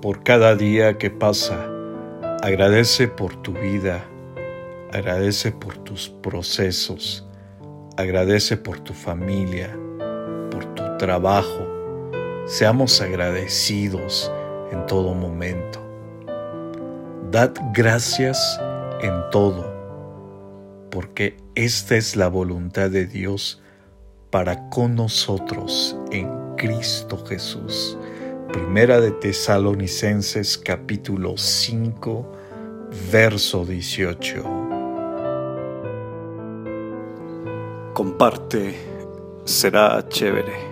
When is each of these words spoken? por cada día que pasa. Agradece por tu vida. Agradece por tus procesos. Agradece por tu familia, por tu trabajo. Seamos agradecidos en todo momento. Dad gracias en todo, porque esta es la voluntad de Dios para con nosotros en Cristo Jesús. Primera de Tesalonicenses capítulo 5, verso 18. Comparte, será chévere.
por 0.00 0.22
cada 0.22 0.54
día 0.54 0.98
que 0.98 1.10
pasa. 1.10 1.68
Agradece 2.42 3.08
por 3.08 3.34
tu 3.42 3.52
vida. 3.52 4.04
Agradece 4.92 5.52
por 5.52 5.76
tus 5.78 6.08
procesos. 6.08 7.26
Agradece 7.96 8.56
por 8.56 8.78
tu 8.80 8.92
familia, 8.92 9.76
por 10.50 10.64
tu 10.74 10.84
trabajo. 10.98 11.66
Seamos 12.46 13.00
agradecidos 13.00 14.32
en 14.70 14.86
todo 14.86 15.14
momento. 15.14 15.80
Dad 17.30 17.52
gracias 17.74 18.60
en 19.02 19.12
todo, 19.30 19.66
porque 20.90 21.36
esta 21.54 21.96
es 21.96 22.16
la 22.16 22.28
voluntad 22.28 22.88
de 22.88 23.06
Dios 23.06 23.62
para 24.30 24.70
con 24.70 24.94
nosotros 24.94 25.96
en 26.10 26.30
Cristo 26.56 27.22
Jesús. 27.26 27.98
Primera 28.52 28.98
de 28.98 29.10
Tesalonicenses 29.10 30.56
capítulo 30.56 31.36
5, 31.36 32.32
verso 33.10 33.62
18. 33.64 34.42
Comparte, 37.92 38.74
será 39.44 40.02
chévere. 40.08 40.67